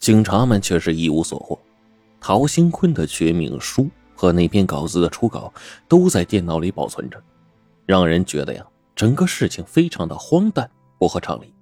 [0.00, 1.58] 警察们却是一无所获。
[2.20, 5.52] 陶兴坤的绝命书和那篇稿子的初稿
[5.86, 7.22] 都在电脑里保存着，
[7.84, 8.64] 让人觉得呀，
[8.96, 10.68] 整个事情非常的荒诞，
[10.98, 11.52] 不合常理。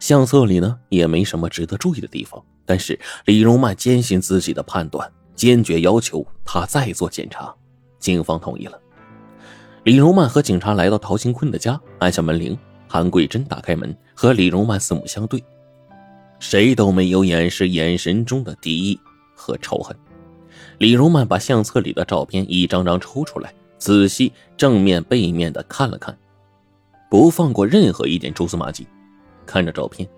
[0.00, 2.42] 相册里呢，也没什么值得注意的地方。
[2.66, 7.54] 但是李荣曼坚信自己的判断，坚决要求他再做检查。
[7.98, 8.80] 警方同意了。
[9.84, 12.58] 李荣曼和警察来到陶兴坤的家，按下门铃。
[12.88, 15.42] 韩桂珍打开门，和李荣曼四目相对，
[16.40, 18.98] 谁都没有掩饰眼神中的敌意
[19.36, 19.96] 和仇恨。
[20.78, 26.18] 李荣曼把相册里的照片一张张抽出来，仔细正面背面的看了看，
[27.08, 28.84] 不放过任何一点蛛丝马迹。
[29.46, 30.08] 看着照片，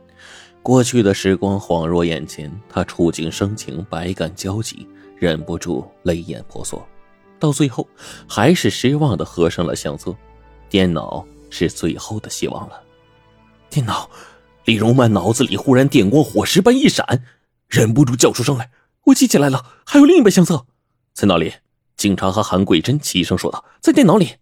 [0.62, 6.82] 过去的时光恍若眼前，他触景生情，百感交集，忍不住泪眼婆娑。
[7.38, 7.86] 到最后，
[8.26, 10.16] 还是失望的合上了相册。
[10.70, 11.26] 电脑。
[11.54, 12.82] 是最后的希望了。
[13.68, 14.10] 电脑，
[14.64, 17.24] 李荣曼脑子里忽然电光火石般一闪，
[17.68, 18.70] 忍不住叫出声来
[19.06, 20.66] ：“我记起来了，还有另一本相册，
[21.12, 21.54] 在哪里？”
[21.96, 24.36] 警察和韩桂珍齐声说道：“在电脑里。”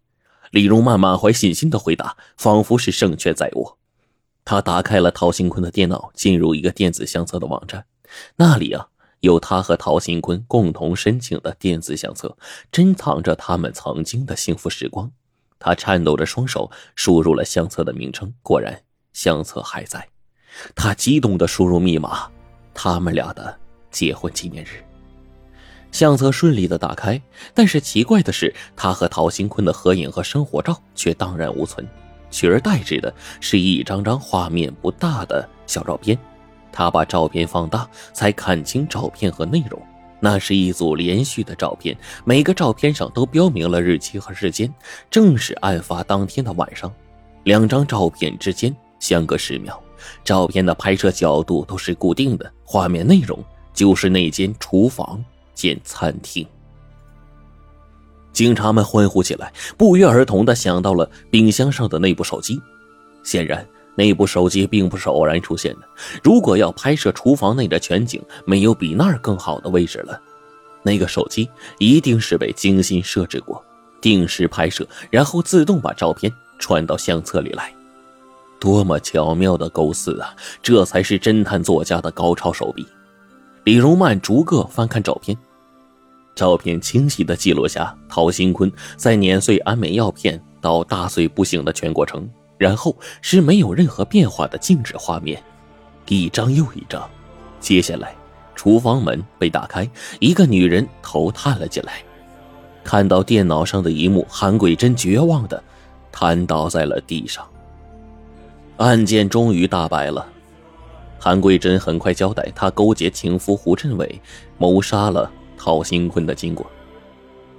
[0.53, 3.79] 李荣曼满怀信心的回答，仿佛是胜券在握。
[4.45, 7.87] 他打开了陶新坤的电脑，进入一个电子相册的网站，
[8.37, 8.89] 那里啊
[9.21, 12.37] 有他和陶新坤共同申请的电子相册，
[12.73, 15.11] 珍藏着他们曾经的幸福时光。
[15.59, 20.07] 他颤抖着双手输入了相册的名称，果然相册还在。
[20.75, 22.29] 他激动地输入密码，
[22.75, 23.59] 他们俩的
[23.91, 24.85] 结婚纪念日。
[25.93, 27.21] 相册顺利的打开，
[27.55, 31.87] 但是奇怪的是，他和陶新坤的合影和生活照却荡然无存，
[32.31, 36.17] 取而代之的是一张张画面不大的小照片。
[36.73, 39.81] 他把照片放大，才看清照片和内容。
[40.21, 44.73] 那是一组连续的照片，每个照片上都标明了日期和时间，
[45.11, 46.93] 正是案发当天的晚上。
[47.45, 49.83] 两张照片之间相隔十秒，
[50.23, 53.43] 照片的拍摄角度都是固定的，画面内容
[53.75, 56.47] 就是那间厨房兼餐厅。
[58.33, 62.61] 警察们欢呼起来，不约而同的想到了冰箱上的那部手机，
[63.25, 63.67] 显然。
[63.97, 65.81] 那部手机并不是偶然出现的。
[66.23, 70.19] 如果要拍摄厨房内的全景，没有比那儿更好的位置了。
[70.83, 73.63] 那个手机一定是被精心设置过，
[74.01, 77.75] 定时拍摄，然后自动把照片传到相册里来。
[78.61, 80.37] 多么巧妙的构思啊！
[80.63, 82.87] 这才是侦探作家的高超手笔。
[83.65, 85.37] 李荣曼逐个翻看照片，
[86.37, 92.29] 照片清晰地记录下陶新坤在碾碎安眠药片到大睡不醒的全过程。
[92.59, 95.43] 然后是没有任何变化的静止画面，
[96.09, 97.09] 一张又一张。
[97.59, 98.15] 接下来，
[98.55, 102.03] 厨房门被打开，一个女人头探了进来。
[102.85, 105.63] 看到电脑上的一幕，韩桂珍绝望的
[106.13, 107.43] 瘫倒在了地上。
[108.81, 110.27] 案件终于大白了，
[111.19, 114.19] 韩桂珍很快交代，她勾结情夫胡振伟
[114.57, 116.65] 谋杀了陶新坤的经过。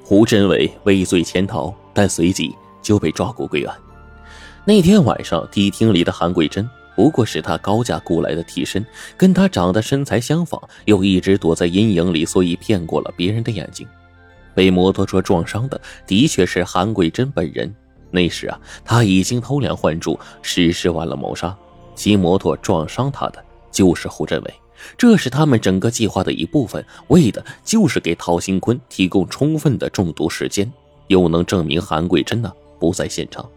[0.04, 3.78] 胡振伟畏罪潜逃，但随即就被抓捕归案。
[4.66, 8.84] 那天晚上，迪厅里的韩桂珍不过是他高价雇来的替身，
[9.16, 13.88] 跟他长得身材相仿，又一直躲在阴影里，所以骗过了别人的眼睛。
[14.56, 17.72] 被摩托车撞伤的的确是韩桂珍本人。
[18.12, 21.58] 那时啊，他已经偷梁换柱，实施完了谋杀。
[21.96, 24.54] 骑摩托撞伤他的就是胡振伟，
[24.98, 30.72] 这是他们整个计划的一部分，为的就是给陶新坤提供充分的中毒时间，
[31.08, 33.48] 又能证明韩桂珍呢不在现场。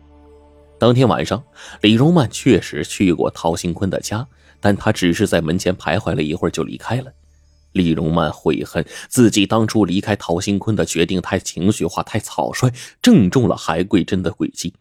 [0.78, 1.43] 当天晚上，
[1.81, 4.26] 李荣曼确实去过陶兴坤的家，
[4.60, 7.10] 但他只是在门前徘徊了一会儿就离开了。
[7.74, 14.72] 李荣曼悔恨自己当初离开陶兴坤的决定太情绪化、太草率，正中了韩桂珍的诡计。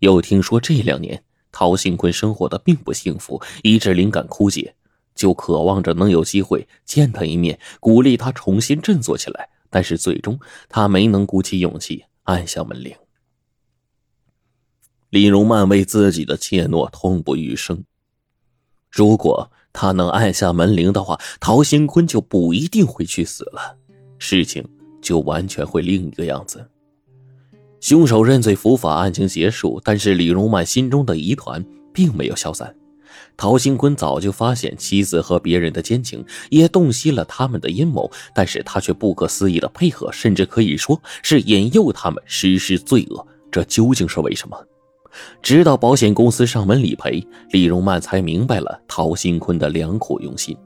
[0.00, 4.74] 又听说这两年陶兴坤生活的并不幸福，以致灵感枯竭，
[5.14, 9.48] 就渴望着能有机会见他一面，鼓励他重新振作起来。
[9.70, 10.38] 但是最终
[10.68, 12.94] 他没能鼓起勇气按下门铃。
[15.10, 17.84] 李荣曼为自己的怯懦痛不欲生。
[18.90, 23.76] 如果他能按下门铃的话，陶兴坤就不一定会去死了，
[24.18, 24.64] 事情
[25.00, 26.66] 就完全会另一个样子。
[27.80, 32.74] 凶手认罪伏法，案情结束，但是李荣曼心中的疑团并没有消散。
[33.36, 43.26] 陶兴坤早就发现妻子和别人的奸情，也洞悉了他们的阴谋，但是他却不可思议的配合，甚至可以说是引诱他们实施罪恶。
[43.50, 44.56] 这究竟是为什么？
[45.42, 50.56] 直到保险公司上门理赔，李荣曼才明白了陶新坤的良苦用心。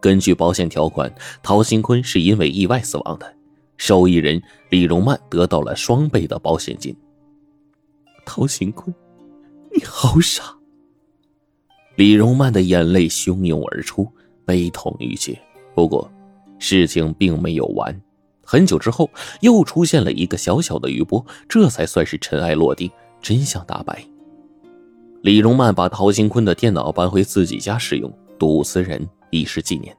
[0.00, 1.12] 根据保险条款，
[1.42, 3.34] 陶新坤是因为意外死亡的，
[3.76, 6.94] 受益人李荣曼得到了双倍的保险金。
[8.24, 8.94] 陶新坤，
[9.74, 10.54] 你好傻！
[11.96, 14.06] 李荣曼的眼泪汹涌而出，
[14.44, 15.38] 悲痛欲绝。
[15.74, 16.10] 不过，
[16.58, 18.00] 事情并没有完。
[18.44, 19.10] 很久之后，
[19.40, 22.90] 又出现了一个小小的余波，这才算是尘埃落定，
[23.26, 24.04] 真相大白。
[25.22, 29.96] 李荣曼把陶兴坤的电脑搬回自己家使用，睹此人以示纪念。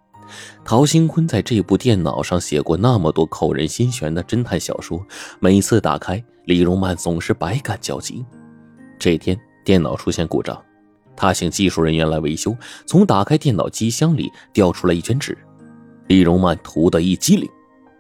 [0.64, 5.06] 陶兴坤在这部电脑上写过那么多扣人心弦的侦探小说，
[5.42, 8.24] 每次打开，李荣曼总是百感交集。
[8.98, 10.64] 这天，电脑出现故障，
[11.14, 12.56] 他请技术人员来维修。
[12.86, 15.38] 从打开电脑机箱里掉出来一卷纸，
[16.08, 17.46] 李荣曼涂得一激灵。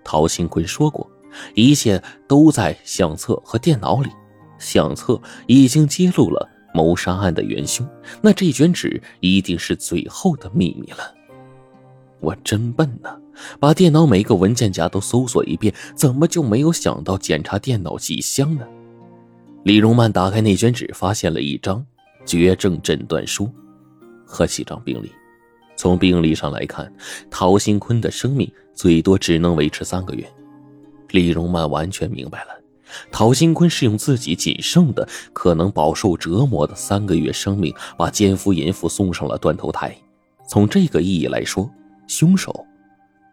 [0.06, 1.06] 陶兴坤说过，
[1.53, 4.09] 一切都在相册和电脑里，
[4.59, 7.88] 相册已经揭露了谋杀案的元凶，
[8.21, 11.15] 那这卷纸一定是最后的秘密了。
[12.19, 13.15] 我真笨呐，
[13.59, 18.65] 把电脑每个文件夹都搜索一遍，怎么就没有想到检查电脑机箱呢？
[19.63, 21.86] 李荣曼打开那卷纸，发现了一张
[22.25, 23.50] 绝症诊断书
[24.25, 25.12] 和几张病历。
[25.75, 26.92] 从病历上来看，
[27.30, 30.27] 陶新坤的生命最多只能维持三个月。
[31.12, 32.56] 李荣曼完全明白了，
[33.12, 39.95] 陶新坤是用自己仅剩的、可能饱受折磨的三个月生命，把奸夫淫妇送上了断头台。
[40.48, 41.69] 从这个意义来说，
[42.07, 42.66] 凶手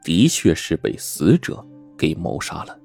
[0.03, 1.65] 的确是被死者
[1.97, 2.79] 给谋杀了。